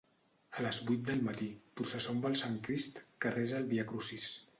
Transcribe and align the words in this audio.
A 0.59 0.63
les 0.67 0.77
vuit 0.85 1.03
del 1.09 1.19
matí: 1.27 1.49
processó 1.81 2.13
amb 2.15 2.25
el 2.29 2.37
Sant 2.41 2.55
Crist 2.69 2.99
que 3.27 3.35
resa 3.37 3.61
el 3.61 3.69
Viacrucis. 3.75 4.27